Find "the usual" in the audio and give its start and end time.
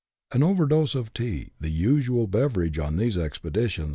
1.59-2.25